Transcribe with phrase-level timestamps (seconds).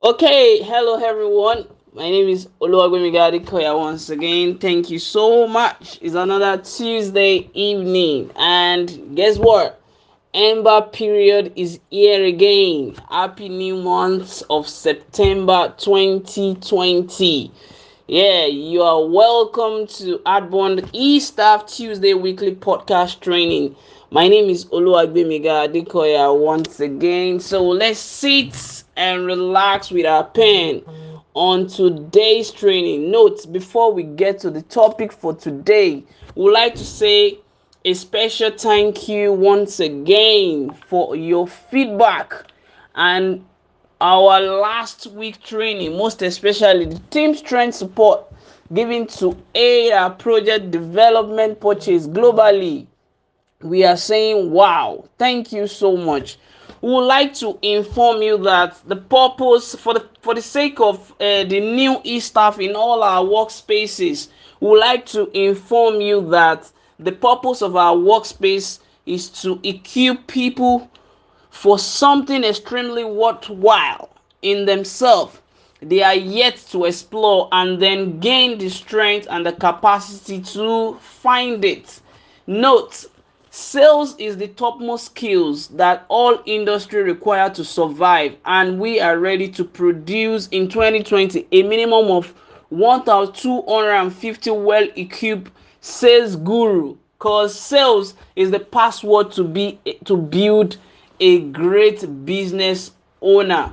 [0.00, 1.66] Okay, hello everyone.
[1.92, 4.56] My name is Oluwagbemiga Adekoya once again.
[4.56, 5.98] Thank you so much.
[6.00, 9.82] It's another Tuesday evening, and guess what?
[10.32, 12.94] Ember period is here again.
[13.10, 17.50] Happy new month of September 2020.
[18.06, 23.74] Yeah, you are welcome to Adbond E-Staff Tuesday weekly podcast training.
[24.10, 27.38] My name is Oluwagbemiga Adekoya once again.
[27.40, 30.82] So let's sit and relax with our pen
[31.34, 33.10] on today's training.
[33.10, 36.02] Note before we get to the topic for today,
[36.34, 37.38] we would like to say
[37.84, 42.32] a special thank you once again for your feedback
[42.94, 43.44] and
[44.00, 48.24] our last week training, most especially the team strength support
[48.72, 52.86] given to aid our project development purchase globally.
[53.62, 56.38] We are saying, wow, thank you so much.
[56.80, 61.10] We would like to inform you that the purpose for the for the sake of
[61.20, 64.28] uh, the new e-staff in all our workspaces
[64.60, 70.26] we would like to inform you that the purpose of our workspace is to equip
[70.26, 70.90] people
[71.50, 74.10] for something extremely worthwhile
[74.42, 75.40] in themselves.
[75.80, 81.64] They are yet to explore and then gain the strength and the capacity to find
[81.64, 82.00] it.
[82.48, 83.06] Note
[83.60, 89.48] Sales is the topmost skills that all industry require to survive and we are ready
[89.48, 92.32] to produce in 2020 a minimum of
[92.68, 95.50] 1250 well equipped
[95.80, 100.76] sales guru cause sales is the password to be to build
[101.18, 103.72] a great business owner.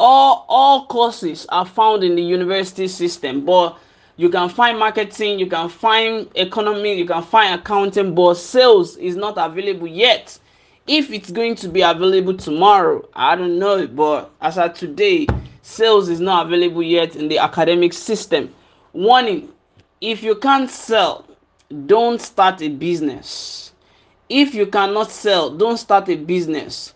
[0.00, 3.78] All all courses are found in the university system but
[4.16, 9.16] you can find marketing you can find economy you can find accounting but sales is
[9.16, 10.38] not available yet.
[10.86, 15.26] If it's going to be available tomorrow i don't know but as of today
[15.62, 18.54] sales is not available yet in the academic system.
[18.92, 19.50] Warning
[20.00, 21.24] if you can't sell
[21.86, 23.72] don't start a business.
[24.28, 26.94] If you cannot sell don't start a business.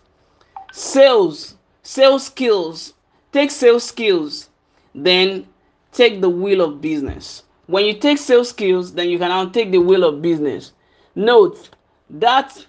[0.71, 2.93] Sales sales skills
[3.31, 4.49] take sales skills
[4.93, 5.47] then
[5.91, 7.43] take the wheel of business.
[7.67, 10.73] When you take sales skills, then you can now take the wheel of business.
[11.15, 11.69] Note
[12.09, 12.65] that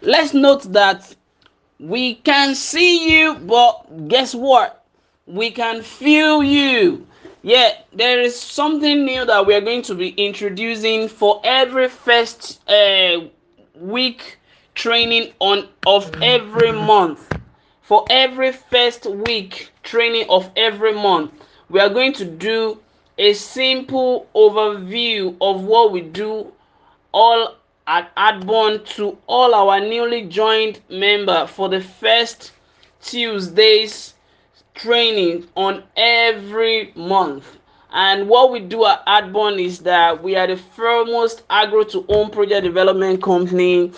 [0.00, 1.14] let's note that
[1.78, 4.84] we can see you, but guess what?
[5.26, 7.06] We can feel you.
[7.42, 12.68] Yeah, there is something new that we are going to be introducing for every first
[12.68, 13.22] uh,
[13.76, 14.38] week
[14.74, 17.32] training on of every month
[17.82, 21.32] for every first week training of every month
[21.68, 22.78] we are going to do
[23.18, 26.52] a simple overview of what we do
[27.12, 27.56] all
[27.86, 32.52] at Adborn to all our newly joined member for the first
[33.02, 34.14] Tuesdays
[34.74, 37.58] training on every month.
[37.92, 42.30] And what we do at Adborn is that we are the foremost agro to own
[42.30, 43.92] project development company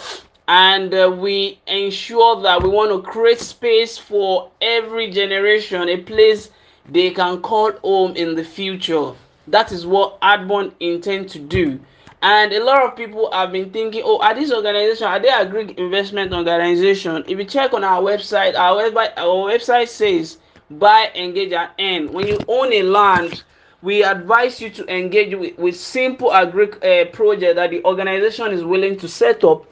[0.48, 6.50] and uh, we ensure that we want to create space for every generation a place
[6.88, 9.12] they can call home in the future.
[9.46, 11.80] That is what Adbond intend to do.
[12.20, 15.46] And a lot of people have been thinking oh are these organizations are they a
[15.46, 17.24] greek investment organization?
[17.26, 20.38] If you check on our website our website our website says
[20.70, 23.42] buy engage and when you own a land
[23.82, 28.64] we advise you to engage with, with simple agri uh, project that the organization is
[28.64, 29.66] willing to set up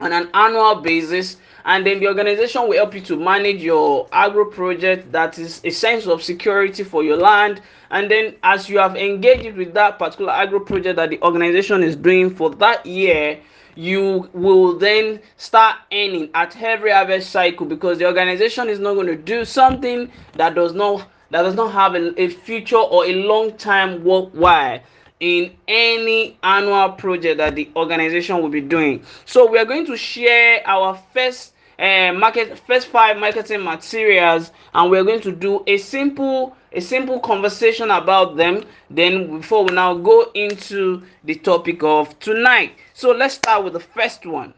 [0.00, 4.44] on an annual basis and then the organization will help you to manage your agro
[4.44, 7.60] project that is a sense of security for your land.
[7.90, 11.96] And then as you have engaged with that particular agro project that the organization is
[11.96, 13.40] doing for that year
[13.78, 19.06] you will then start earning at every harvest cycle because the organization is not going
[19.06, 23.12] to do something that does not that does not have a, a future or a
[23.12, 24.80] long time work worthwhile
[25.20, 29.02] in any annual project that the organization will be doing.
[29.24, 34.90] So we are going to share our first uh, market first five marketing materials and
[34.90, 38.64] we're going to do a simple a simple conversation about them.
[38.90, 42.72] Then before we now go into the topic of tonight.
[42.94, 44.54] So let's start with the first one.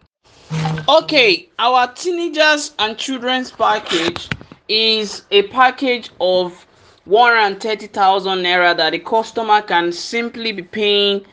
[0.88, 4.28] Okay our teenagers and children's package
[4.68, 6.66] is a package of
[7.08, 11.24] 130,000 naira that the customer can simply be paying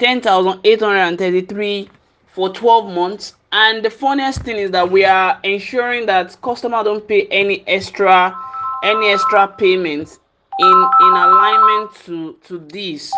[0.00, 1.88] 10,833
[2.26, 3.34] for 12 months.
[3.52, 8.36] And the funniest thing is that we are ensuring that customer don't pay any extra
[8.82, 10.18] any extra payments
[10.58, 13.12] in in alignment to to this.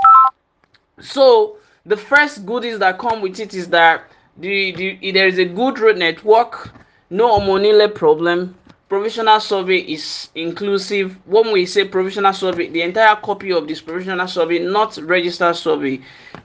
[1.01, 5.47] So the first goodies that come with it is that the, the there is a
[5.47, 6.71] good road network
[7.09, 8.55] no money problem
[8.89, 14.29] provisional survey is inclusive when we say provisional survey the entire copy of this provisional
[14.29, 16.01] survey not registered survey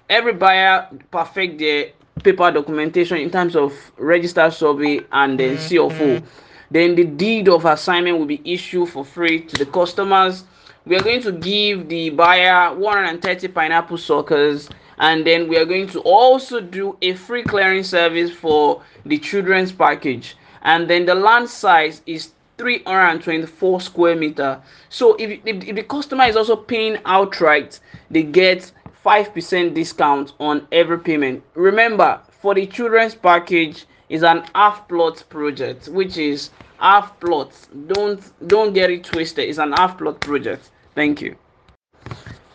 [0.10, 1.92] every buyer perfect their
[2.24, 6.06] paper documentation in terms of registered survey and then C of O.
[6.06, 6.26] Mm-hmm.
[6.72, 10.44] Then the deed of assignment will be issued for free to the customers.
[10.86, 14.70] We are going to give the buyer 130 pineapple suckers
[15.00, 19.72] and then we are going to also do a free clearing service for the children's
[19.72, 24.62] package and then the land size is 324 square meter.
[24.90, 27.80] So if, if, if the customer is also paying outright
[28.12, 28.72] they get
[29.06, 31.42] 5% discount on every payment.
[31.56, 37.54] Remember for the children's package is an half plot project which is half plot.
[37.88, 39.48] Don't don't get it twisted.
[39.48, 40.70] It's an half plot project.
[40.96, 41.38] Thank you.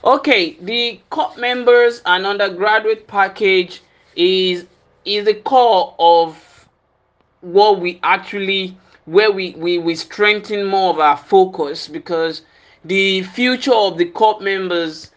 [0.05, 3.81] Okay the corp members and undergraduate package
[4.17, 4.67] is
[5.07, 6.37] is the core of
[7.45, 12.43] what we actually where we we, we strengthen more of our focus because
[12.85, 15.11] the future of the corp members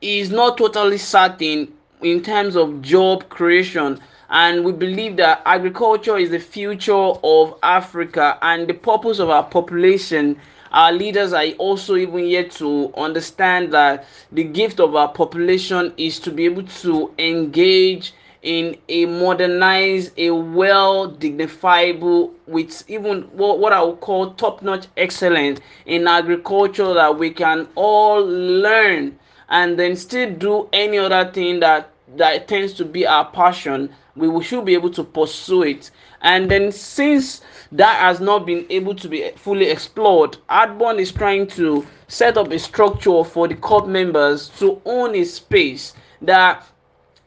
[0.00, 1.72] is not totally certain
[2.02, 4.00] in terms of job creation.
[4.30, 6.92] And we believe that agriculture is the future
[7.22, 10.38] of africa and the purpose of our population.
[10.72, 16.18] Our leaders are also even yet to understand that the gift of our population is
[16.20, 18.12] to be able to engage
[18.44, 24.86] in a modernized, a well dignifiable, with even what, what I would call top notch
[24.96, 29.18] excellence in agriculture that we can all learn
[29.48, 34.44] and then still do any other thing that that tends to be our passion we
[34.44, 35.90] should be able to pursue it.
[36.20, 37.40] And then since
[37.72, 42.50] that has not been able to be fully explored Adbond is trying to set up
[42.52, 46.64] a structure for the club members to own a space that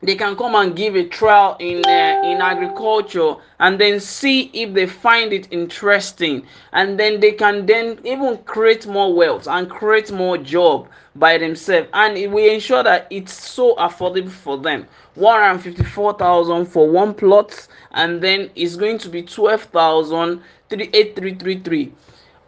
[0.02, 4.72] they can come and give a trial in uh, in agriculture and then see if
[4.74, 6.46] they find it interesting.
[6.72, 11.90] And then they can then even create more wealth and create more job by themselves.
[11.94, 14.86] And we ensure that it's so affordable for them.
[15.16, 21.92] 154,000 for one plot and then it's going to be 12,08333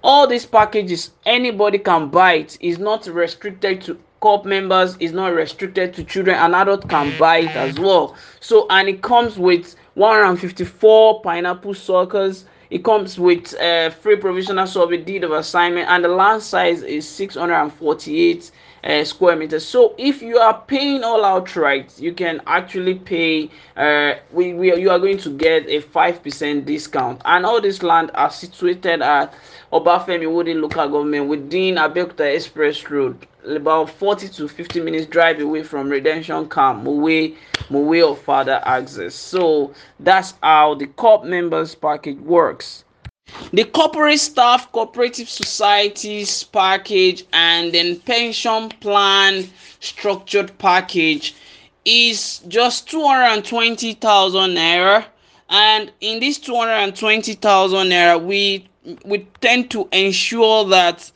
[0.03, 2.57] all these packages anybody can buy it.
[2.61, 7.37] Is not restricted to corp members is not restricted to children an adult can buy
[7.37, 8.15] it as well.
[8.39, 14.97] So and it comes with 154 pineapple suckers it comes with a free provisional survey
[14.97, 18.51] deed of assignment and the land size is 648
[18.83, 19.65] uh, square meters.
[19.65, 24.91] So if you are paying all outright you can actually pay uh, we, we you
[24.91, 27.21] are going to get a five percent discount.
[27.25, 29.33] And all this land are situated at
[29.73, 35.63] Obafemi Owode local government within Abeokuta Express Road about 40 to 50 minutes drive away
[35.63, 37.31] from redemption camp Mowe
[37.69, 42.83] Mowe Ofada access so that's how the corp members package works.
[43.53, 49.47] The corporate staff cooperative societies package and then pension plan
[49.79, 51.35] structured package
[51.85, 55.05] is just 220,000 naira.
[55.49, 58.67] And in this 220,000 naira we
[59.05, 61.11] we tend to ensure that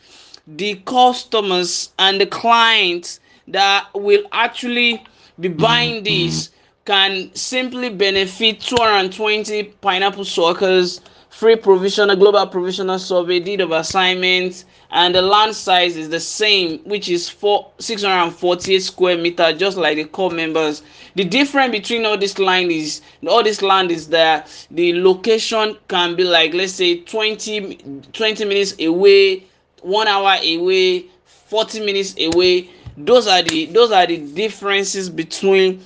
[0.47, 5.03] the customers and the clients that will actually
[5.39, 6.25] be buying mm-hmm.
[6.25, 6.49] this
[6.85, 10.99] can simply benefit 220 pineapple suckers
[11.29, 16.77] free provisional global provisional survey deed of assignment and the land size is the same
[16.83, 20.83] which is four 648 square meter just like the core members.
[21.15, 26.15] The difference between all this line is all this land is that the location can
[26.15, 29.43] be like let's say 20 20 minutes away
[29.83, 31.05] one hour away
[31.53, 32.69] 40 minutes away.
[32.97, 35.85] Those are the those are the differences between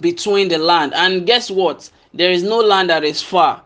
[0.00, 0.92] between the land.
[0.94, 1.90] And guess what?
[2.12, 3.62] There is no land that is far.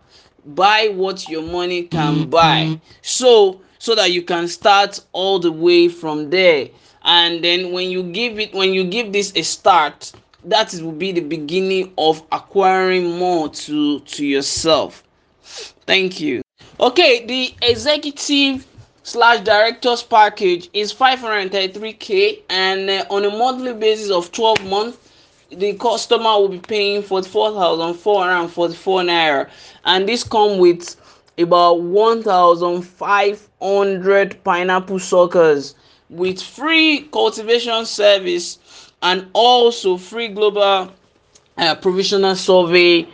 [0.46, 2.30] Buy what your money can mm-hmm.
[2.30, 2.80] buy.
[3.02, 6.68] So so that you can start all the way from there.
[7.02, 10.12] And then when you give it when you give this a start
[10.44, 15.02] that will be the beginning of acquiring more to to yourself.
[15.86, 16.42] Thank you.
[16.78, 18.66] Okay the executive
[19.04, 24.98] slash directors package is 533k and uh, on a monthly basis of 12 months
[25.50, 29.50] the customer will be paying 44,444 naira.
[29.84, 30.96] And this come with
[31.38, 35.74] about 1,500 pineapple suckers
[36.08, 38.58] with free cultivation service
[39.02, 40.90] and also free global
[41.58, 43.06] uh, provisional survey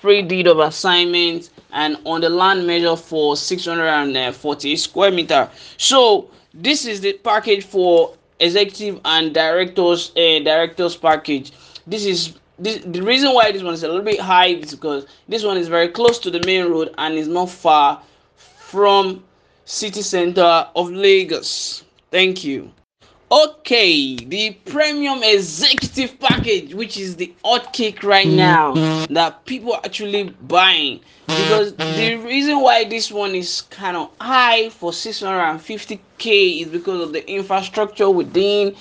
[0.00, 6.86] free deed of assignment and on the land measure for 640 square meter so this
[6.86, 11.52] is the package for executive and directors uh, directors package
[11.86, 15.06] this is this, the reason why this one is a little bit high is because
[15.28, 18.02] this one is very close to the main road and is not far
[18.36, 19.22] from
[19.64, 21.84] city center of Lagos.
[22.10, 22.72] Thank you.
[23.30, 28.72] Okay, the premium executive package, which is the hot cake right now
[29.10, 31.00] that people are actually buying.
[31.26, 37.12] Because the reason why this one is kind of high for 650k is because of
[37.12, 38.74] the infrastructure within,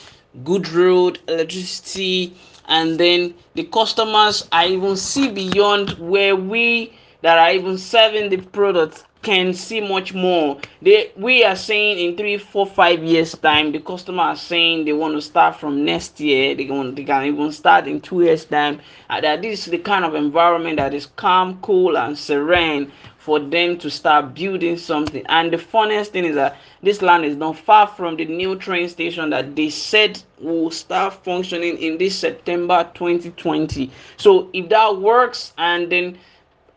[0.45, 2.33] good road, electricity,
[2.69, 8.37] and then the customers are even see beyond where we that are even serving the
[8.37, 10.57] product can see much more.
[10.81, 14.93] They we are saying in three, four, five years time, the customer are saying they
[14.93, 16.55] want to start from next year.
[16.55, 18.79] They want they can even start in two years time.
[19.09, 23.37] And that this is the kind of environment that is calm, cool, and serene for
[23.41, 25.25] them to start building something.
[25.27, 28.87] And the funniest thing is that this land is not far from the new train
[28.87, 33.91] station that they said will start functioning in this September 2020.
[34.15, 36.17] So if that works and then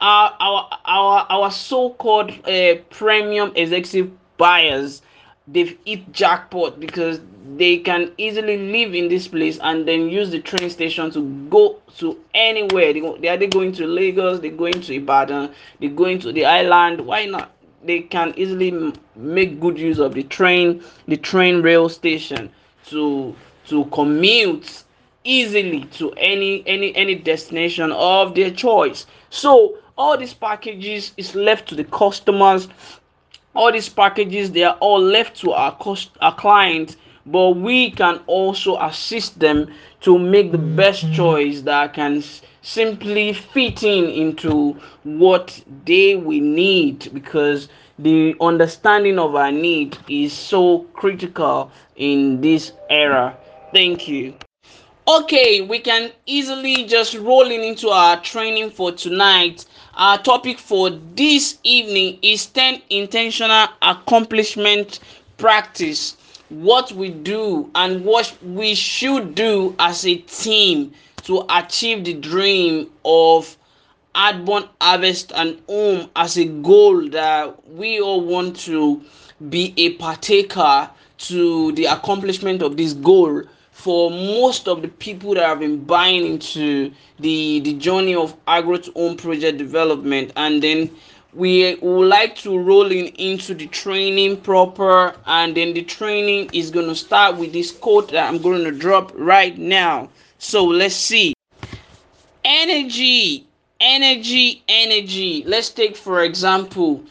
[0.01, 5.03] our our our, so-called uh, premium executive buyers
[5.49, 7.21] they've hit jackpot because
[7.57, 11.79] they can easily live in this place and then use the train station to go
[11.99, 12.93] to anywhere.
[12.93, 14.41] They, they are they going to lagos?
[14.41, 15.53] They're going to ibadan?
[15.81, 17.01] They're going to the island?
[17.01, 17.51] Why not?
[17.83, 22.51] They can easily make good use of the train the train rail station
[22.87, 23.35] to
[23.69, 24.85] to commute
[25.25, 29.07] easily to any any any destination of their choice.
[29.31, 32.69] So all these packages is left to the customers.
[33.55, 38.19] All these packages they are all left to our cost our clients but we can
[38.27, 41.15] also assist them to make the best mm-hmm.
[41.15, 42.25] choice that can
[42.63, 44.73] simply fit in into
[45.05, 52.73] what they we need because the understanding of our need is so critical in this
[52.89, 53.37] era.
[53.75, 54.33] Thank you.
[55.07, 61.59] Okay we can easily just rolling into our training for tonight our topic for this
[61.65, 65.01] evening is 10 intentional accomplishment
[65.37, 66.17] practice.
[66.49, 70.93] What we do and what we should do as a team
[71.25, 73.57] to achieve the dream of
[74.15, 79.03] Adbond Harvest and Home as a goal that we all want to
[79.49, 83.43] be a partaker to the accomplishment of this goal
[83.81, 88.77] for most of the people that have been buying into the the journey of agro
[88.77, 90.33] to home project development.
[90.37, 90.91] And then
[91.33, 95.15] we would like to roll in into the training proper.
[95.25, 98.71] And then the training is going to start with this quote that i'm going to
[98.71, 100.11] drop right now.
[100.39, 101.33] So let's see.
[102.45, 103.47] Energy
[103.81, 105.43] energy energy.
[105.47, 107.03] Let's take for example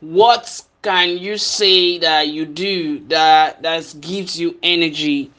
[0.00, 5.30] what can you say that you do that that gives you energy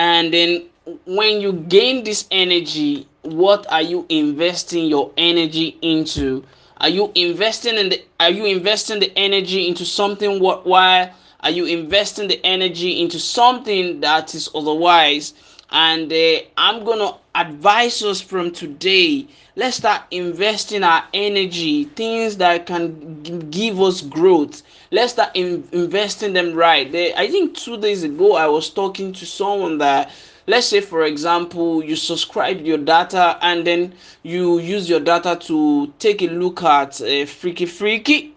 [0.00, 0.66] and then
[1.04, 6.42] when you gain this energy what are you investing your energy into?
[6.78, 11.10] Are you investing in the are you investing the energy into something worthwhile?
[11.40, 15.34] Are you investing the energy into something that is otherwise
[15.70, 22.66] and uh, i'm gonna advise us from today let's start investing our energy things that
[22.66, 24.62] can g- give us growth.
[24.90, 26.90] Let's start in- investing them right.
[26.90, 30.10] They, i think two days ago i was talking to someone that
[30.46, 35.92] let's say for example you subscribe your data and then you use your data to
[35.98, 38.34] take a look at uh, freaky freaky.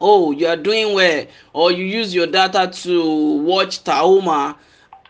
[0.00, 1.26] Oh you are doing well.
[1.52, 4.56] Or you use your data to watch Tahoma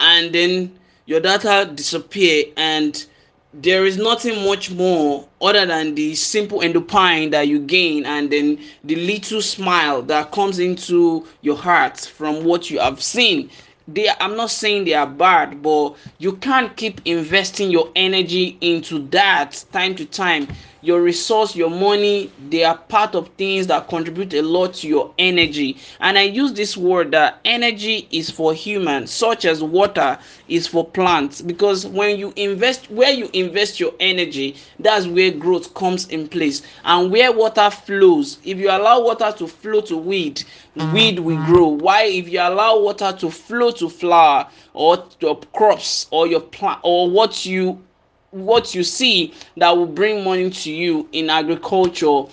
[0.00, 0.77] and then
[1.08, 3.06] your data disappear and
[3.54, 8.60] there is nothing much more other than the simple endorphin that you gain and then
[8.84, 13.48] the little smile that comes into your heart from what you have seen.
[13.88, 18.98] They i'm not saying they are bad but you can't keep investing your energy into
[19.08, 20.46] that time to time
[20.80, 25.12] your resource your money they are part of things that contribute a lot to your
[25.18, 25.76] energy.
[26.00, 30.18] And i use this word that energy is for humans such as water
[30.48, 31.42] is for plants.
[31.42, 36.62] Because when you invest where you invest your energy that's where growth comes in place.
[36.84, 40.44] And where water flows if you allow water to flow to weed
[40.78, 40.94] mm-hmm.
[40.94, 41.68] weed will grow.
[41.68, 42.04] Why?
[42.04, 47.10] If you allow water to flow to flower or your crops or your plant or
[47.10, 47.82] what you
[48.30, 52.24] what you see that will bring money to you in agriculture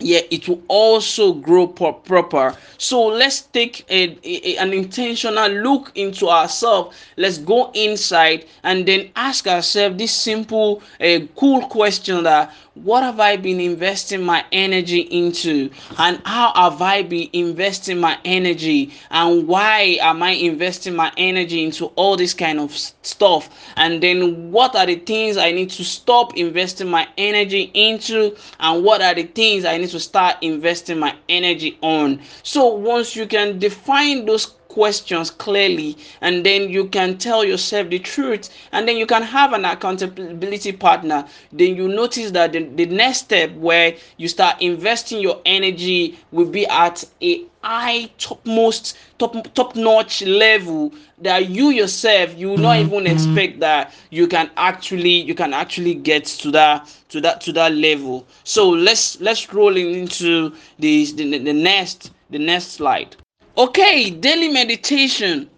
[0.00, 6.28] yeah it will also grow proper so let's take a, a, an intentional look into
[6.28, 13.04] ourselves let's go inside and then ask ourselves this simple uh, cool question that what
[13.04, 15.70] have I been investing my energy into?
[15.96, 18.92] And how have I been investing my energy?
[19.10, 23.48] And why am I investing my energy into all this kind of stuff?
[23.76, 28.36] And then what are the things I need to stop investing my energy into?
[28.58, 32.20] And what are the things I need to start investing my energy on.
[32.42, 37.98] So once you can define those questions clearly and then you can tell yourself the
[38.00, 41.24] truth and then you can have an accountability partner.
[41.52, 46.50] Then you notice that the, the next step where you start investing your energy will
[46.50, 52.76] be at a high topmost top top notch level that you yourself you will not
[52.76, 52.94] mm-hmm.
[52.94, 57.52] even expect that you can actually you can actually get to that to that to
[57.52, 58.26] that level.
[58.42, 63.16] So let's let's roll into the the, the next the next slide
[63.56, 65.48] Okay, daily meditation.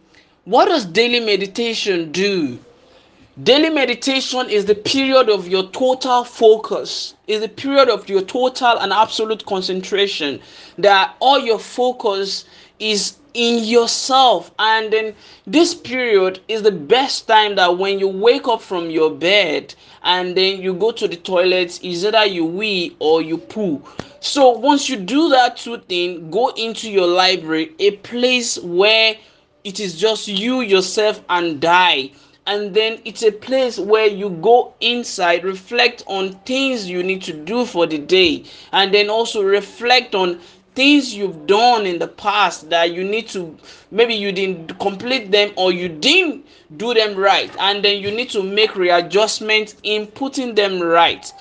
[0.45, 2.59] What does daily meditation do?
[3.43, 8.79] Daily meditation is the period of your total focus, is the period of your total
[8.81, 10.41] and absolute concentration
[10.77, 12.45] that all your focus
[12.81, 14.51] is in yourself.
[14.59, 15.15] And then
[15.47, 20.37] this period is the best time that when you wake up from your bed and
[20.37, 23.83] then you go to the toilet, is either you wee or you poo.
[24.27, 29.15] So once you do that two thing, go into your library, a place where
[29.63, 32.11] it is just you, yourself, and die.
[32.45, 37.33] And then it's a place where you go inside, reflect on things you need to
[37.33, 38.43] do for the day,
[38.73, 40.41] and then also reflect on
[40.75, 43.57] things you've done in the past that you need to
[43.93, 46.45] maybe you didn't complete them or you didn't
[46.77, 47.51] do them right.
[47.61, 51.33] And then you need to make readjustments in putting them right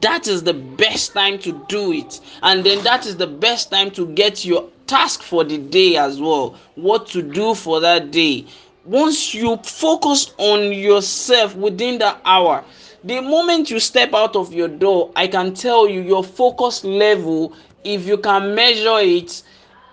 [0.00, 2.20] that is the best time to do it.
[2.42, 6.20] And then that is the best time to get your task for the day as
[6.20, 6.56] well.
[6.74, 8.46] What to do for that day.
[8.84, 12.64] Once you focus on yourself within that hour
[13.02, 17.52] the moment you step out of your door i can tell you your focus level
[17.84, 19.42] if you can measure it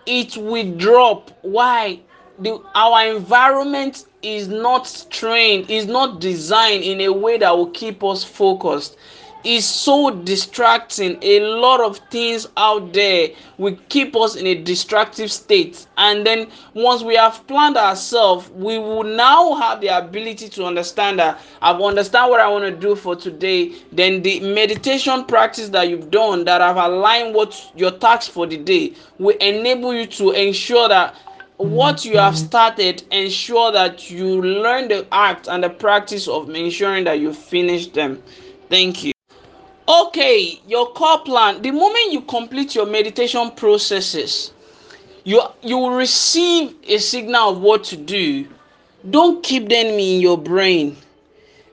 [0.05, 1.31] it will drop.
[1.41, 1.99] Why?
[2.39, 8.03] The our environment is not trained is not designed in a way that will keep
[8.03, 8.97] us focused
[9.43, 11.17] is so distracting.
[11.21, 15.87] A lot of things out there will keep us in a distractive state.
[15.97, 21.19] And then once we have planned ourselves, we will now have the ability to understand
[21.19, 23.73] that I've understand what I want to do for today.
[23.91, 28.57] Then the meditation practice that you've done that have aligned what your task for the
[28.57, 31.15] day will enable you to ensure that
[31.57, 32.45] what you have mm-hmm.
[32.45, 37.87] started ensure that you learn the act and the practice of ensuring that you finish
[37.87, 38.21] them
[38.67, 39.10] thank you
[39.91, 44.53] okay your core plan the moment you complete your meditation processes
[45.23, 48.47] you you will receive a signal of what to do.
[49.09, 50.97] Don't keep them in your brain.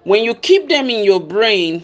[0.05, 1.83] When you keep them in your brain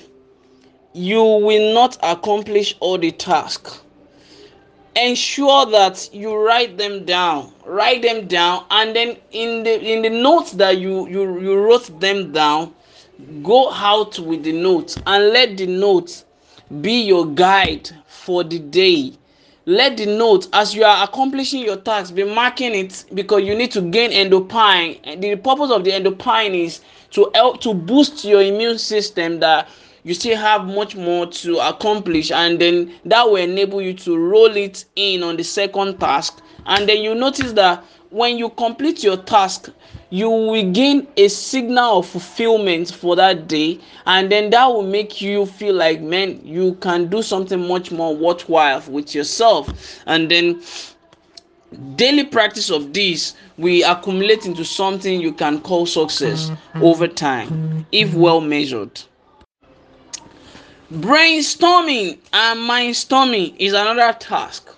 [0.93, 3.81] you will not accomplish all the task.
[4.97, 10.11] Ensure that you write them down write them down and then in the in the
[10.11, 12.73] notes that you you, you wrote them down
[13.43, 16.24] go out with the notes and let the notes
[16.81, 19.13] be your guide for the day.
[19.67, 23.71] Let the note as you are accomplishing your task be marking it because you need
[23.73, 26.81] to gain endorphin and the purpose of the endorphin is
[27.13, 29.69] to help to boost your immune system that
[30.03, 32.31] you still have much more to accomplish.
[32.31, 36.43] And then that will enable you to roll it in on the second task.
[36.67, 37.83] And then you notice that
[38.15, 39.71] when you complete your task
[40.11, 45.21] you will gain a signal of fulfillment for that day and then that will make
[45.21, 49.69] you feel like man you can do something much more worthwhile with yourself.
[50.07, 50.63] And then
[51.97, 58.15] daily practice of this will accumulate into something you can call success over time if
[58.15, 59.03] well measured.
[60.93, 64.69] Brainstorming and mindstorming is another task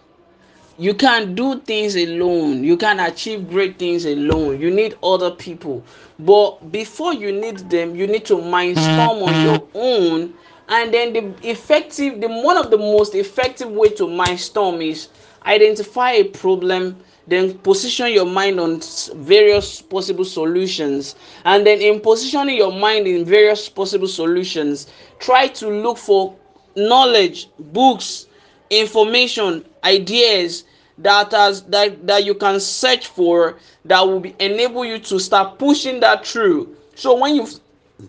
[0.78, 2.62] you can't do things alone.
[2.62, 4.60] You can't achieve great things alone.
[4.60, 5.82] You need other people.
[6.18, 9.76] But before you need them you need to mindstorm on your mm-hmm.
[9.76, 10.34] own.
[10.68, 15.08] And then the effective the one of the most effective way to mindstorm is
[15.44, 16.96] identify a problem
[17.28, 18.80] then position your mind on
[19.16, 21.16] various possible solutions.
[21.44, 24.86] And then in positioning your mind in various possible solutions
[25.18, 26.36] try to look for
[26.76, 28.25] knowledge books
[28.70, 30.64] information ideas
[30.98, 35.58] that has that that you can search for that will be enable you to start
[35.58, 36.74] pushing that through.
[36.94, 37.46] So when you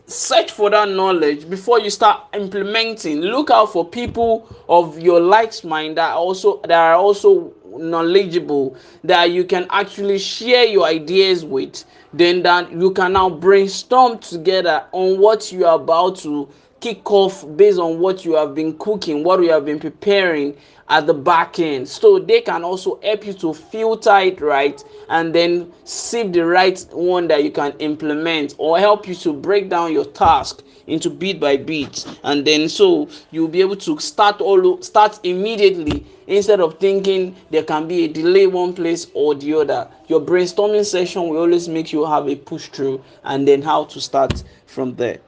[0.05, 5.63] search for that knowledge before you start implementing look out for people of your likes
[5.63, 11.85] mind that also that are also knowledgeable that you can actually share your ideas with
[12.13, 17.45] then that you can now brainstorm together on what you are about to kick off
[17.57, 20.55] based on what you have been cooking, what you have been preparing
[20.89, 21.87] at the back end.
[21.87, 26.79] So they can also help you to filter it right and then see the right
[26.91, 31.39] one that you can implement or help you to break down your task into bit
[31.39, 32.05] by bit.
[32.23, 37.63] And then so you'll be able to start all start immediately instead of thinking there
[37.63, 39.89] can be a delay one place or the other.
[40.07, 43.99] Your brainstorming session will always make you have a push through and then how to
[43.99, 45.19] start from there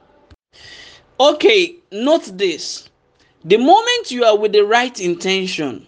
[1.20, 2.88] okay note this.
[3.44, 5.86] The moment you are with the right intention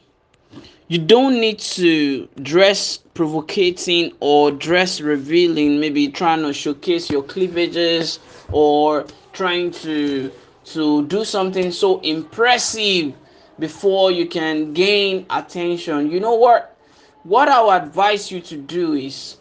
[0.89, 8.19] you don't need to dress provocating or dress revealing maybe trying to showcase your cleavages
[8.51, 10.31] or trying to
[10.67, 13.15] to do something so impressive
[13.59, 16.11] before you can gain attention.
[16.11, 16.77] You know what?
[17.23, 19.39] What i would advise you to do is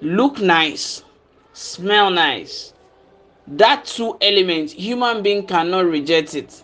[0.00, 1.02] look nice
[1.52, 2.71] smell nice
[3.58, 6.62] that two elements human being cannot reject it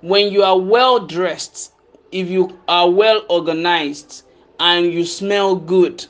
[0.00, 1.72] when you are well dressed
[2.12, 4.22] if you are well organized
[4.60, 6.04] and you smell good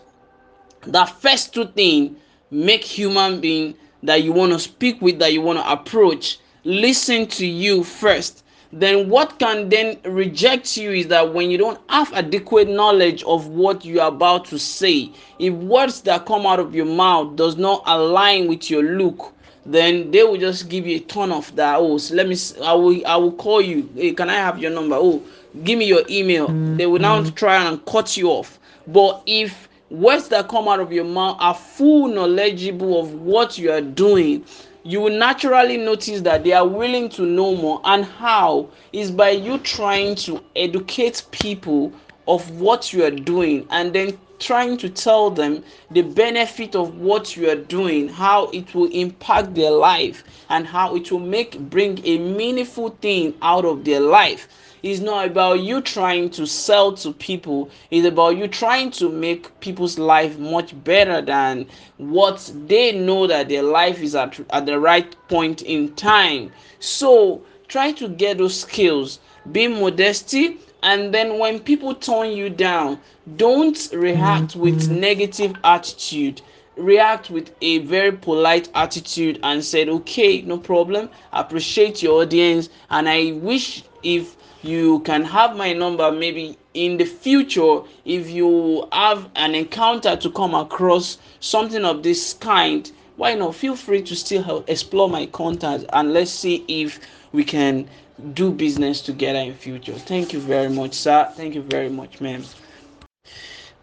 [0.86, 2.16] that first two things
[2.50, 7.26] make human being that you want to speak with, that you want to approach, listen
[7.26, 8.44] to you first.
[8.72, 13.46] Then, what can then reject you is that when you don't have adequate knowledge of
[13.46, 17.56] what you are about to say, if words that come out of your mouth does
[17.56, 19.33] not align with your look,
[19.66, 21.76] then they will just give you a ton of that.
[21.78, 22.36] Oh, so let me.
[22.62, 23.06] I will.
[23.06, 23.88] I will call you.
[23.94, 24.96] Hey, can I have your number?
[24.96, 25.22] Oh,
[25.62, 26.48] give me your email.
[26.76, 27.34] They will now mm-hmm.
[27.34, 28.58] try and cut you off.
[28.86, 33.70] But if words that come out of your mouth are full knowledgeable of what you
[33.70, 34.44] are doing
[34.86, 39.30] you will naturally notice that they are willing to know more and how is by
[39.30, 41.90] you trying to educate people
[42.28, 47.36] of what you are doing and then trying to tell them the benefit of what
[47.36, 51.98] you are doing how it will impact their life and how it will make bring
[52.04, 54.46] a meaningful thing out of their life
[54.84, 57.70] it's not about you trying to sell to people.
[57.90, 61.64] It's about you trying to make people's life much better than
[61.96, 66.52] what they know that their life is at, at the right point in time.
[66.80, 69.20] So try to get those skills.
[69.52, 72.98] Be modesty and then when people turn you down
[73.36, 74.60] don't react mm-hmm.
[74.60, 76.42] with negative attitude.
[76.76, 81.10] React with a very polite attitude and said okay no problem.
[81.32, 87.04] Appreciate your audience and i wish if you can have my number maybe in the
[87.04, 93.54] future if you have an encounter to come across something of this kind why not?
[93.54, 96.98] Feel free to still help explore my contact and let's see if
[97.34, 97.86] we can
[98.32, 99.92] do business together in future.
[99.92, 101.28] Thank you very much sir.
[101.34, 102.44] Thank you very much ma'am.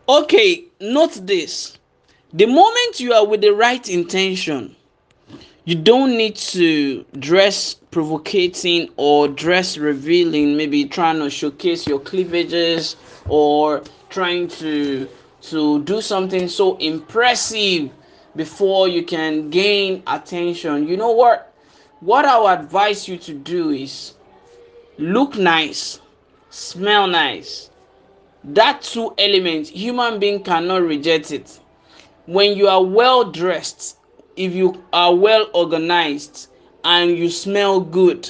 [0.09, 1.77] Okay note this.
[2.33, 4.75] The moment you are with the right intention
[5.65, 12.95] you don't need to dress provocating or dress revealing maybe trying to showcase your cleavages
[13.27, 15.07] or trying to
[15.41, 17.89] to do something so impressive
[18.35, 20.87] before you can gain attention.
[20.87, 21.50] You know what
[22.01, 24.13] what i would advise you to do is
[24.97, 25.99] look nice
[26.51, 27.69] smell nice.
[28.43, 31.59] That two elements human being cannot reject it.
[32.25, 33.97] When you are well dressed
[34.35, 36.47] if you are well organized
[36.83, 38.29] and you smell good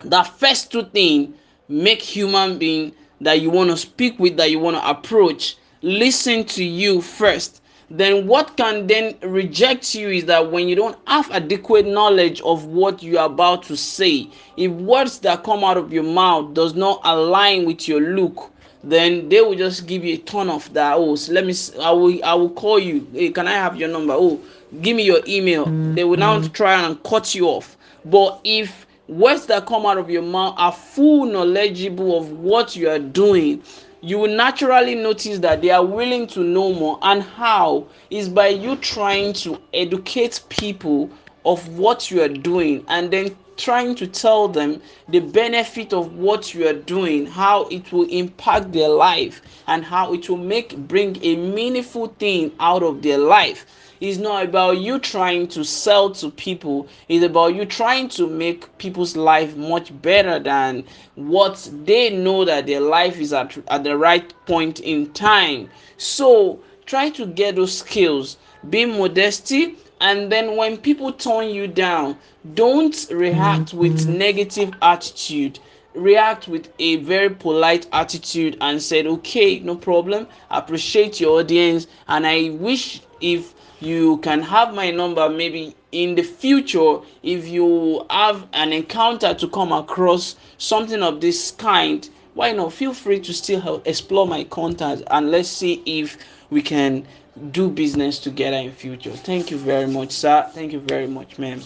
[0.00, 1.34] that first two things
[1.68, 6.44] make human being that you want to speak with that you want to approach listen
[6.44, 7.62] to you first
[7.96, 12.64] then what can then reject you is that when you don't have adequate knowledge of
[12.66, 16.74] what you are about to say if words that come out of your mouth does
[16.74, 18.50] not align with your look
[18.82, 21.90] then they will just give you a ton of that oh so let me i
[21.92, 24.40] will i will call you hey can i have your number oh
[24.82, 25.94] give me your email mm-hmm.
[25.94, 26.52] they will now mm-hmm.
[26.52, 30.72] try and cut you off but if words that come out of your mouth are
[30.72, 33.62] full knowledgeable of what you are doing
[34.04, 38.48] you will naturally notice that they are willing to know more and how is by
[38.48, 41.08] you trying to educate people
[41.46, 46.52] of what you are doing and then trying to tell them the benefit of what
[46.52, 51.16] you are doing how it will impact their life and how it will make bring
[51.24, 53.64] a meaningful thing out of their life
[54.04, 56.86] it's not about you trying to sell to people.
[57.08, 62.66] It's about you trying to make people's life much better than what they know that
[62.66, 65.70] their life is at, at the right point in time.
[65.96, 68.36] So try to get those skills.
[68.68, 72.18] Be modesty and then when people turn you down
[72.52, 74.18] don't react with mm-hmm.
[74.18, 75.58] negative attitude
[75.94, 80.26] react with a very polite attitude and said okay no problem.
[80.50, 81.86] Appreciate your audience.
[82.08, 88.04] And i wish if you can have my number maybe in the future if you
[88.10, 92.72] have an encounter to come across something of this kind why not?
[92.72, 96.18] Feel free to still help explore my contact and let's see if
[96.50, 97.06] we can
[97.52, 99.12] do business together in future.
[99.12, 100.48] Thank you very much sir.
[100.52, 101.60] Thank you very much ma'am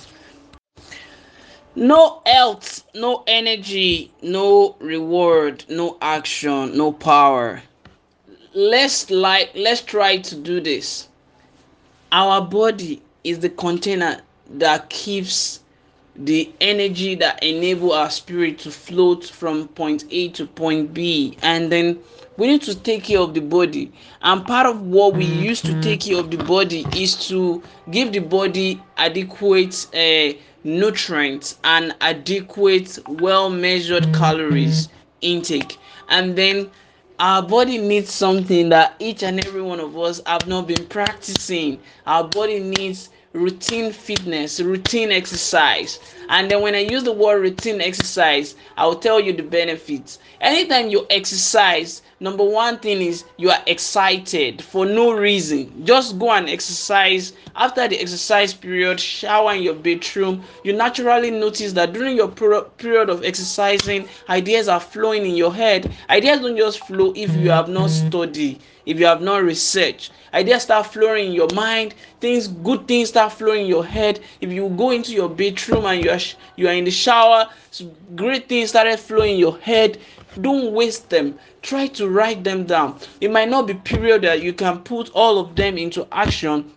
[1.79, 7.62] no health no energy no reward no action no power.
[8.53, 11.07] Let's like let's try to do this.
[12.11, 15.61] Our body is the container that keeps
[16.17, 21.38] the energy that enable our spirit to float from point A to point B.
[21.43, 22.01] And then
[22.37, 23.93] we need to take care of the body.
[24.23, 27.62] And part of what we use to take care of the body is to
[27.93, 34.14] give the body adequate uh, nutrients and adequate well measured mm-hmm.
[34.14, 34.88] calories
[35.21, 35.79] intake.
[36.09, 36.71] And then
[37.18, 41.81] our body needs something that each and every one of us have not been practicing.
[42.07, 47.81] Our body needs routine fitness routine exercise and then when i use the word routine
[47.81, 50.19] exercise i will tell you the benefits.
[50.41, 55.85] Anytime you exercise number one thing is you are excited for no reason.
[55.85, 57.33] Just go and exercise.
[57.57, 60.45] After the exercise period shower in your bedroom.
[60.64, 65.93] You naturally notice that during your period of exercising ideas are flowing in your head.
[66.09, 70.62] Ideas don't just flow if you have not studied if you have not researched ideas
[70.62, 71.95] start flowing in your mind.
[72.21, 74.21] Things good things start flowing in your head.
[74.41, 76.11] If you go into your bedroom and you
[76.57, 77.49] you are in the shower
[78.15, 79.99] great things started flowing in your head
[80.41, 81.39] don't waste them.
[81.63, 83.01] Try to write them down.
[83.21, 86.73] It might not be period that you can put all of them into action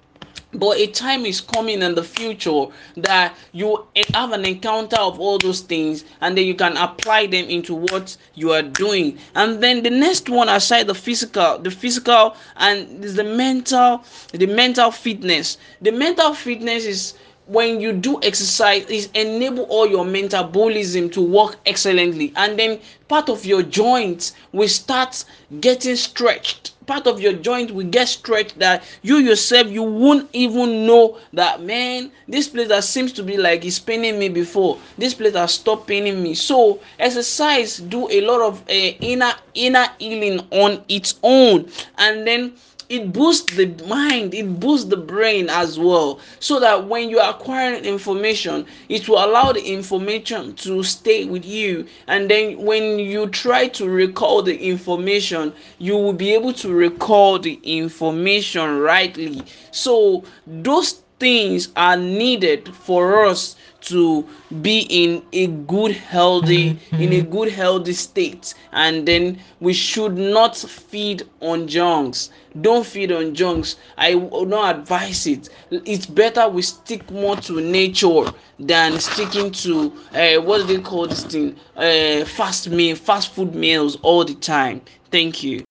[0.54, 2.66] but a time is coming in the future
[2.98, 7.46] that you have an encounter of all those things and then you can apply them
[7.46, 9.18] into what you are doing.
[9.36, 14.46] And then the next one aside the physical the physical and is the mental the
[14.46, 15.58] mental fitness.
[15.82, 17.14] The mental fitness is
[17.52, 22.32] when you do exercise is enable all your metabolism to work excellently.
[22.38, 25.26] And then part of your joints will start
[25.60, 26.72] getting stretched.
[26.88, 31.62] Part of your joint will get stretched that you yourself you won't even know that
[31.62, 34.80] man this place that seems to be like it's paining me before.
[34.98, 36.34] This place has stopped paining me.
[36.34, 41.70] So exercise do a lot of uh, inner inner healing on its own.
[41.98, 42.54] And then
[42.92, 47.32] it boosts the mind it boosts the brain as well so that when you are
[47.34, 53.28] acquiring information it will allow the information to stay with you and then when you
[53.30, 59.42] try to recall the information you will be able to recall the information rightly.
[59.72, 64.28] So those things are needed for us to
[64.62, 68.56] be in a good healthy in a good healthy state.
[68.72, 72.32] And then we should not feed on junks.
[72.60, 73.76] Don't feed on junks.
[73.98, 75.50] I will not advise it.
[75.72, 81.08] It's better we stick more to nature than sticking to uh, what do they call
[81.08, 81.56] this thing?
[81.76, 84.82] Uh, fast meal fast food meals all the time.
[85.12, 85.64] Thank you.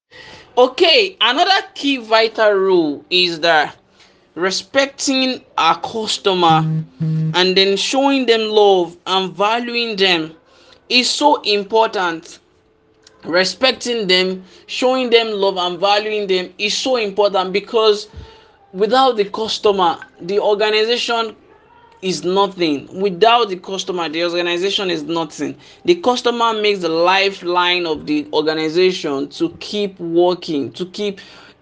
[0.57, 3.77] Okay another key vital rule is that
[4.35, 6.66] respecting our customer
[7.01, 10.35] and then showing them love and valuing them
[10.88, 12.38] is so important.
[13.25, 18.09] Respecting them showing them love and valuing them is so important because
[18.73, 21.37] without the customer the organization
[22.03, 22.88] is nothing.
[22.99, 25.57] Without the customer the organization is nothing.
[25.85, 31.21] The customer makes the lifeline of the organization to keep working to keep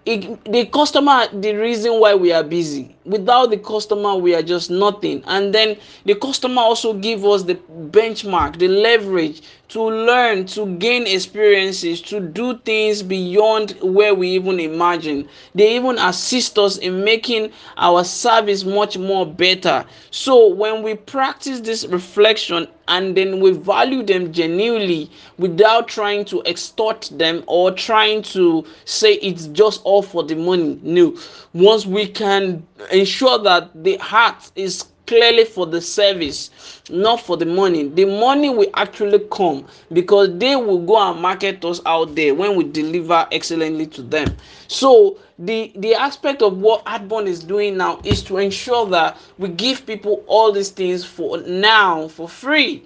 [0.08, 4.70] it, the customer the reason why we are busy without the customer we are just
[4.70, 5.22] nothing.
[5.26, 7.54] And then the customer also give us the
[7.90, 14.58] benchmark the leverage to learn to gain experiences to do things beyond where we even
[14.60, 15.28] imagine.
[15.54, 19.84] They even assist us in making our service much more better.
[20.10, 26.42] So when we practice this reflection and then we value them genuinely without trying to
[26.46, 31.14] extort them or trying to say it's just all for the money no
[31.58, 36.50] once we can ensure that the heart is clearly for the service
[36.90, 37.88] not for the money.
[37.88, 42.56] The money will actually come because they will go and market us out there when
[42.56, 44.36] we deliver excellently to them.
[44.68, 49.48] So the the aspect of what Adbond is doing now is to ensure that we
[49.48, 52.84] give people all these things for now for free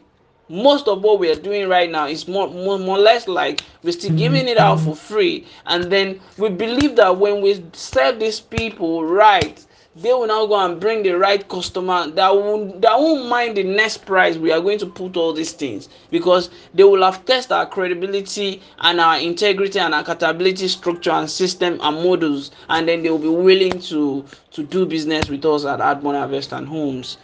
[0.52, 3.62] most of what we are doing right now is more, more more or less like
[3.82, 4.18] we're still mm-hmm.
[4.18, 5.46] giving it out for free.
[5.64, 10.58] And then we believe that when we serve these people right they will now go
[10.58, 14.60] and bring the right customer that won't that won't mind the next price we are
[14.60, 15.88] going to put all these things.
[16.10, 21.78] Because they will have tested our credibility and our integrity and accountability structure and system
[21.82, 22.50] and models.
[22.70, 26.52] And then they will be willing to to do business with us at Adbond Harvest
[26.52, 27.18] and Homes.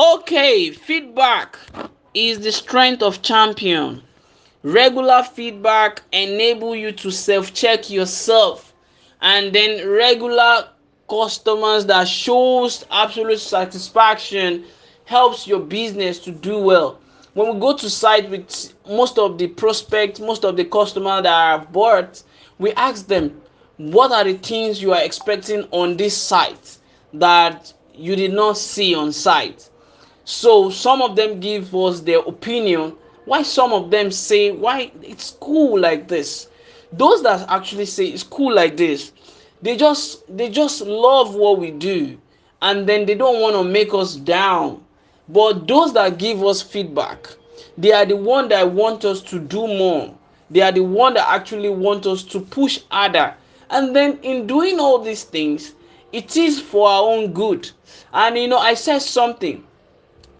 [0.00, 1.58] Okay, feedback
[2.14, 4.02] is the strength of champion.
[4.62, 8.72] Regular feedback enable you to self-check yourself
[9.20, 10.70] and then regular
[11.06, 14.64] customers that shows absolute satisfaction
[15.04, 16.98] helps your business to do well.
[17.34, 21.26] When we go to site with most of the prospects, most of the customers that
[21.26, 22.22] have bought,
[22.58, 23.38] we ask them,
[23.76, 26.78] what are the things you are expecting on this site
[27.12, 29.69] that you did not see on site?
[30.30, 32.94] So some of them give us their opinion.
[33.24, 36.46] Why some of them say why it's cool like this.
[36.92, 39.10] Those that actually say it's cool like this,
[39.60, 42.16] they just they just love what we do
[42.62, 44.84] and then they don't want to make us down.
[45.28, 47.28] But those that give us feedback,
[47.76, 50.14] they are the one that want us to do more.
[50.48, 53.34] They are the one that actually want us to push harder.
[53.68, 55.74] And then in doing all these things,
[56.12, 57.68] it is for our own good.
[58.12, 59.66] And you know, I said something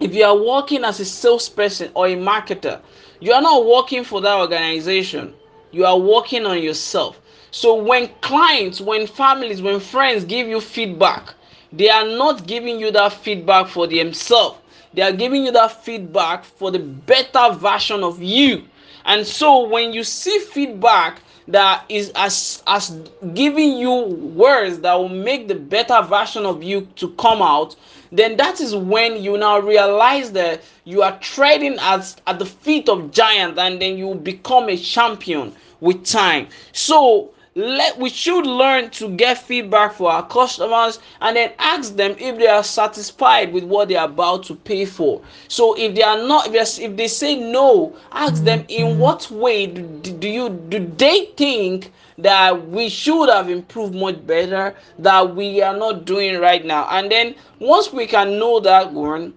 [0.00, 2.80] if you are working as a salesperson or a marketer,
[3.20, 5.34] you are not working for that organization.
[5.72, 7.20] You are working on yourself.
[7.50, 11.34] So when clients, when families, when friends give you feedback,
[11.72, 14.58] they are not giving you that feedback for themselves.
[14.94, 18.64] They are giving you that feedback for the better version of you.
[19.04, 22.90] And so when you see feedback that is as as
[23.34, 23.92] giving you
[24.34, 27.76] words that will make the better version of you to come out
[28.12, 32.88] then that is when you now realize that you are treading at, at the feet
[32.88, 36.48] of giants and then you become a champion with time.
[36.72, 42.14] So let we should learn to get feedback for our customers and then ask them
[42.18, 45.20] if they are satisfied with what they are about to pay for.
[45.48, 49.82] So if they are not if they say no ask them in what way do,
[49.82, 51.92] do you do they think
[52.22, 56.88] that we should have improved much better that we are not doing right now.
[56.90, 59.34] And then once we can know that one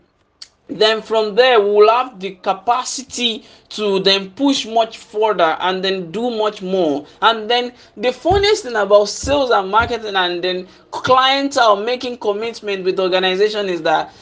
[0.67, 6.11] then from there we will have the capacity to then push much further and then
[6.11, 7.05] do much more.
[7.21, 12.85] And then the funniest thing about sales and marketing and then clients are making commitment
[12.85, 14.13] with organization is that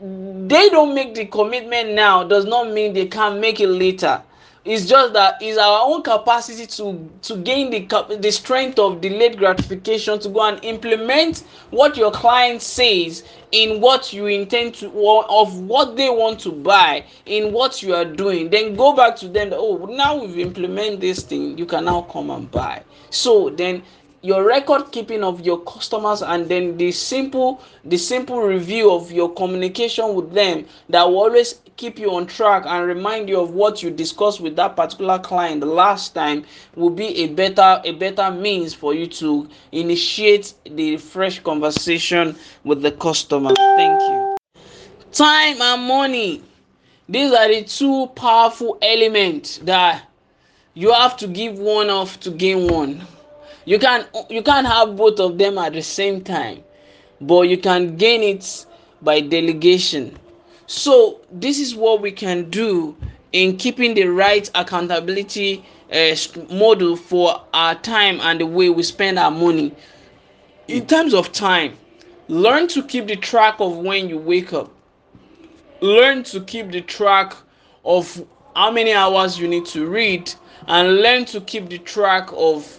[0.00, 4.22] they don't make the commitment now does not mean they can't make it later
[4.66, 9.38] it's just that it's our own capacity to to gain the the strength of delayed
[9.38, 15.24] gratification to go and implement what your client says in what you intend to or
[15.30, 18.50] of what they want to buy in what you are doing.
[18.50, 21.56] Then go back to them oh now we've implemented this thing.
[21.56, 22.82] You can now come and buy.
[23.10, 23.84] So then
[24.22, 29.32] your record keeping of your customers and then the simple the simple review of your
[29.34, 33.82] communication with them that will always keep you on track and remind you of what
[33.82, 38.72] you discussed with that particular client last time will be a better a better means
[38.72, 43.54] for you to initiate the fresh conversation with the customer.
[43.54, 44.36] Thank you.
[45.12, 46.42] Time and money.
[47.08, 50.02] These are the two powerful elements that
[50.74, 53.06] you have to give one off to gain one
[53.66, 56.64] you can you can't have both of them at the same time
[57.20, 58.66] but you can gain it
[59.02, 60.18] by delegation.
[60.66, 62.96] So this is what we can do
[63.32, 66.16] in keeping the right accountability uh,
[66.50, 69.74] model for our time and the way we spend our money.
[70.68, 71.76] In terms of time
[72.28, 74.70] learn to keep the track of when you wake up.
[75.80, 77.34] Learn to keep the track
[77.84, 78.24] of
[78.56, 80.32] how many hours you need to read
[80.66, 82.78] and learn to keep the track of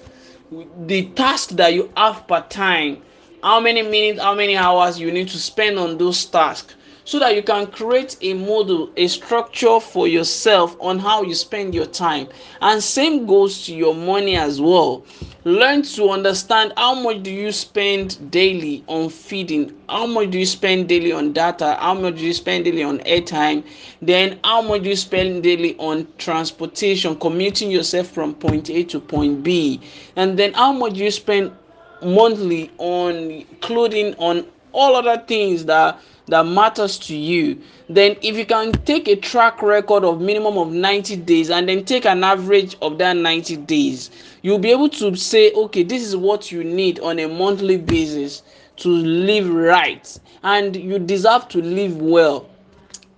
[0.86, 3.01] the task that you have per time
[3.43, 6.75] how many minutes how many hours you need to spend on those tasks
[7.07, 11.73] so that you can create a model, a structure for yourself on how you spend
[11.73, 12.27] your time.
[12.60, 15.05] And same goes to your money as well.
[15.47, 20.45] Learn to understand how much do you spend daily on feeding, how much do you
[20.45, 23.63] spend daily on data, how much do you spend daily on airtime,
[24.01, 28.99] then how much do you spend daily on transportation, commuting yourself from point A to
[28.99, 29.79] point B,
[30.17, 31.53] and then how much do you spend
[32.01, 37.59] monthly on clothing, on all other things that that matters to you
[37.89, 41.85] then if you can take a track record of minimum of 90 days and then
[41.85, 44.11] take an average of that 90 days
[44.41, 48.43] you'll be able to say okay this is what you need on a monthly basis
[48.77, 50.17] to live right.
[50.43, 52.49] And you deserve to live well.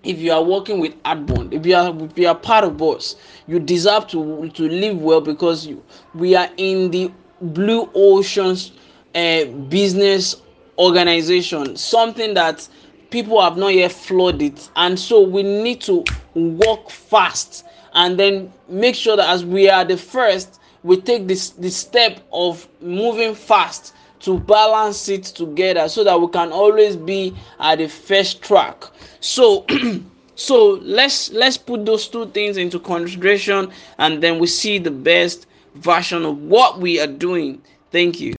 [0.03, 3.17] If you are working with Adbond, if you are if you are part of us,
[3.47, 5.83] you deserve to to live well because you,
[6.15, 7.11] we are in the
[7.41, 8.71] blue oceans
[9.13, 10.37] uh, business
[10.77, 11.75] organization.
[11.75, 12.65] Something that
[13.09, 14.69] people have not yet floored it.
[14.75, 19.83] And so we need to work fast and then make sure that as we are
[19.83, 26.03] the first we take this the step of moving fast to balance it together so
[26.03, 28.85] that we can always be at the first track.
[29.19, 29.65] So
[30.35, 35.47] so let's let's put those two things into consideration and then we see the best
[35.75, 37.61] version of what we are doing.
[37.91, 38.35] Thank you.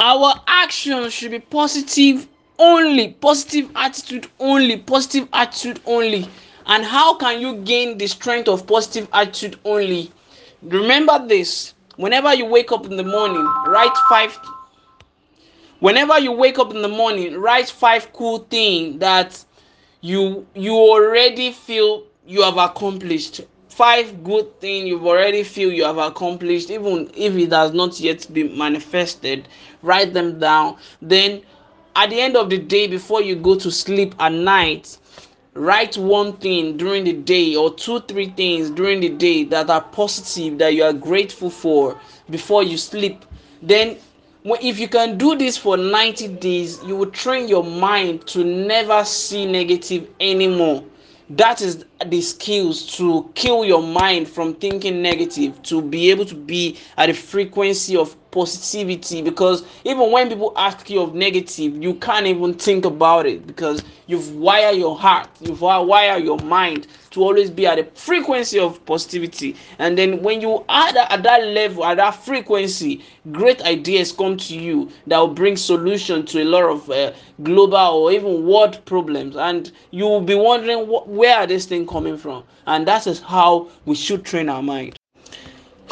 [0.00, 2.26] Our actions should be positive
[2.62, 6.28] only positive attitude only positive attitude only.
[6.66, 10.12] And how can you gain the strength of positive attitude only?
[10.62, 14.38] Remember this whenever you wake up in the morning write five
[15.80, 19.44] whenever you wake up in the morning write five cool things that
[20.00, 23.40] you you already feel you have accomplished.
[23.68, 28.26] Five good things you've already feel you have accomplished even if it has not yet
[28.32, 29.48] been manifested.
[29.82, 30.76] Write them down.
[31.00, 31.42] Then
[31.96, 34.98] at the end of the day before you go to sleep at night
[35.54, 39.82] write one thing during the day or two three things during the day that are
[39.82, 41.98] positive that you are grateful for
[42.30, 43.24] before you sleep.
[43.60, 43.98] Then
[44.44, 49.04] if you can do this for 90 days you will train your mind to never
[49.04, 50.84] see negative anymore.
[51.28, 56.34] That is the skills to kill your mind from thinking negative to be able to
[56.34, 61.94] be at a frequency of positivity because even when people ask you of negative you
[61.94, 67.22] can't even think about it because you've wired your heart you've wired your mind to
[67.22, 69.54] always be at a frequency of positivity.
[69.78, 74.58] And then when you are at that level at that frequency great ideas come to
[74.58, 77.12] you that will bring solution to a lot of uh,
[77.42, 79.36] global or even world problems.
[79.36, 82.44] And you will be wondering what, where are this thing coming from?
[82.66, 84.96] And that is how we should train our mind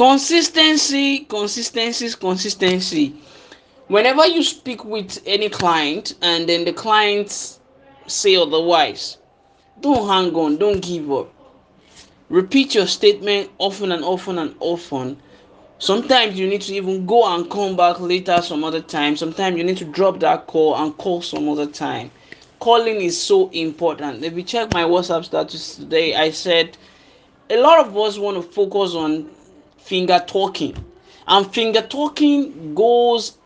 [0.01, 3.15] consistency consistency consistency.
[3.89, 7.61] Whenever you speak with any client and then the clients
[8.07, 9.19] say otherwise
[9.83, 11.31] don't hang on don't give up.
[12.31, 15.21] Repeat your statement often and often and often.
[15.79, 19.19] Sometimes you need to even go and come back later some other time.
[19.19, 22.11] Sometimes you need to drop that call and call some other time.
[22.59, 24.25] Calling is so important.
[24.25, 26.79] If you check my whatsapp status today i said
[27.51, 29.29] a lot of us want to focus on
[29.91, 30.77] finger talking.
[31.27, 33.37] And finger talking goes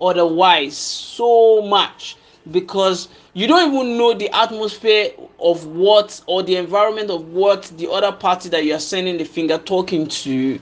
[0.00, 2.16] otherwise so much
[2.52, 5.10] because you don't even know the atmosphere
[5.40, 9.24] of what or the environment of what the other party that you are sending the
[9.24, 10.60] finger talking to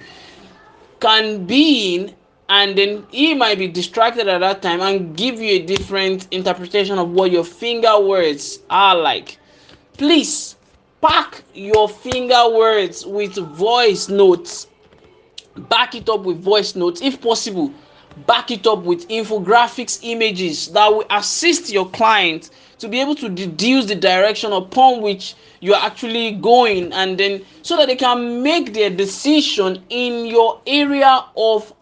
[1.00, 2.14] can be in
[2.48, 6.98] and then he might be distracted at that time and give you a different interpretation
[6.98, 9.38] of what your finger words are like
[9.98, 10.56] please
[11.02, 14.66] pack your finger words with voice notes
[15.57, 17.72] back it up with voice notes if possible.
[18.26, 23.28] Back it up with infographics images that will assist your client to be able to
[23.28, 28.42] deduce the direction upon which you are actually going and then so that they can
[28.42, 31.72] make their decision in your area of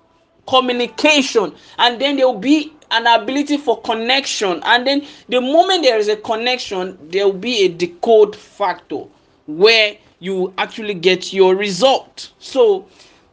[0.47, 1.55] communication.
[1.79, 4.61] And then there will be an ability for connection.
[4.65, 9.05] And then the moment there is a connection there will be a decode factor
[9.47, 12.33] where you actually get your result.
[12.39, 12.87] So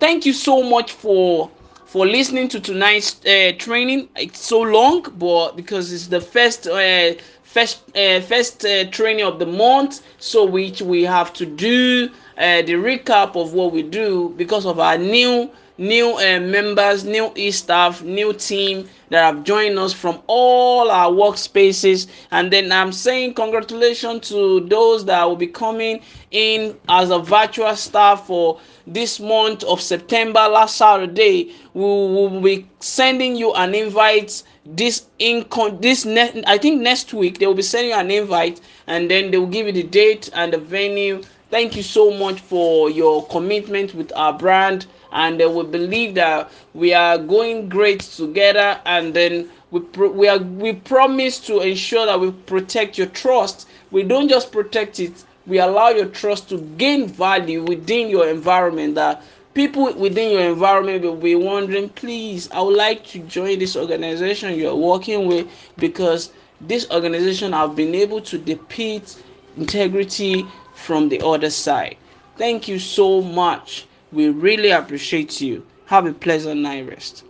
[0.06, 1.49] thank you so much for
[1.88, 4.08] for listening to tonight's uh, training.
[4.16, 9.39] It's so long, but because it's the first uh, first uh, first uh, training of
[9.39, 14.32] the month, so which we have to do uh, the recap of what we do
[14.38, 19.94] because of our new new uh, members, new e-staff, new team that have joined us
[19.94, 22.08] from all our workspaces.
[22.32, 26.02] And then I'm saying congratulations to those that will be coming
[26.32, 31.54] in as a virtual staff for this month of September, last Saturday.
[31.74, 35.46] We will be sending you an invite this in
[35.80, 36.08] this
[36.48, 39.46] i think next week they will be sending you an invite and then they will
[39.46, 41.22] give you the date and the venue
[41.52, 46.51] thank you so much for your commitment with our brand and uh, we believe that
[46.76, 52.05] we are going great together and then we pro- we are we promise to ensure
[52.05, 53.68] that we protect your trust.
[53.91, 58.95] We don't just protect it we allow your trust to gain value within your environment
[58.95, 59.22] that
[59.53, 64.55] people within your environment will be wondering please i would like to join this organization
[64.55, 65.47] you're working with
[65.78, 69.22] because this organization have been able to depict
[69.57, 71.97] integrity from the other side.
[72.38, 75.66] Thank you so much we really appreciate you.
[75.86, 77.24] Have a pleasant night rest.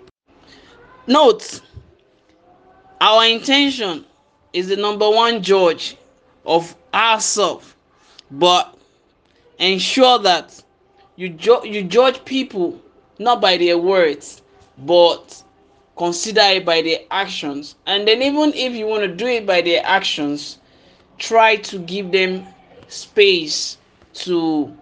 [1.08, 1.62] Note
[3.02, 4.06] our intention
[4.54, 5.98] is the number one judge
[6.46, 7.76] of ourselves,
[8.32, 8.78] but
[9.60, 10.64] ensure that
[11.18, 12.80] you, ju- you judge people
[13.20, 14.42] not by their words,
[14.78, 15.44] but
[15.98, 19.62] consider it by their actions and then even if you want to do it by
[19.62, 20.60] their actions
[21.18, 22.46] try to give them
[22.90, 23.78] space
[24.14, 24.76] to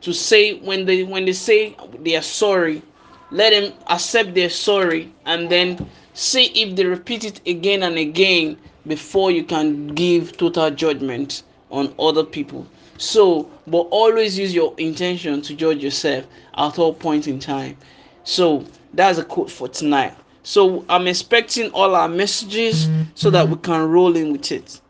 [0.00, 2.82] to say when they when they say they are sorry
[3.30, 8.58] let them accept their sorry and then see if they repeat it again and again
[8.86, 12.66] before you can give total judgment on other people.
[12.98, 16.26] So but always use your intention to judge yourself
[16.56, 17.76] at all point in time.
[18.24, 20.16] So that's a quote for tonight.
[20.42, 24.80] So i'm expecting all our messages so that we can roll in with it.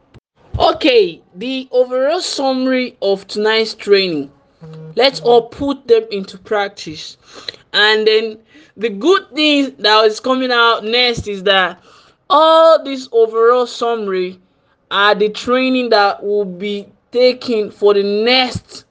[0.58, 4.30] Okay the overall summary of tonight's training
[4.96, 7.16] let's all put them into practice.
[7.72, 8.38] And then
[8.76, 11.82] the good thing that is coming out next is that
[12.28, 14.38] all this overall summary
[14.90, 18.84] are the training that will be taken for the next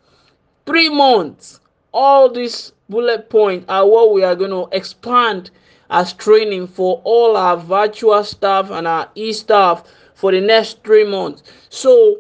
[0.66, 1.60] three months.
[1.94, 5.52] All these bullet points are what we are going to expand
[5.90, 11.44] as training for all our virtual staff and our e-staff for the next three months.
[11.70, 12.18] So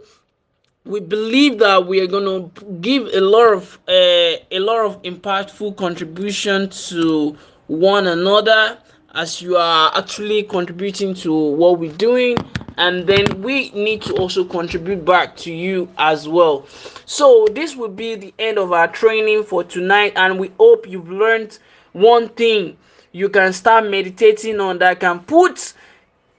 [0.89, 4.99] we believe that we are going to give a lot of uh, a lot of
[5.03, 7.37] impactful contribution to
[7.67, 8.75] one another
[9.13, 12.37] as you are actually contributing to what we're doing.
[12.77, 16.65] And then we need to also contribute back to you as well.
[17.05, 20.13] So this will be the end of our training for tonight.
[20.15, 21.59] And we hope you've learned
[21.91, 22.77] one thing.
[23.11, 25.01] You can start meditating on that.
[25.01, 25.73] Can put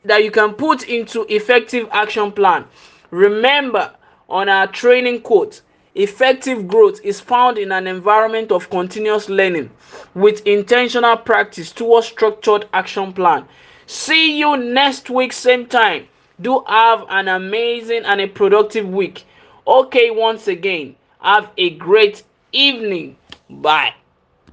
[0.04, 2.64] that you can put into effective action plan.
[3.10, 3.94] Remember
[4.30, 5.60] on our training quote
[5.94, 9.68] effective growth is found in an environment of continuous learning
[10.14, 13.44] with intentional practice towards structured action plan.
[13.86, 16.06] See you next week same time.
[16.40, 19.24] Do have an amazing and a productive week.
[19.66, 22.22] Okay once again have a great
[22.52, 23.16] evening.
[23.48, 23.94] Bye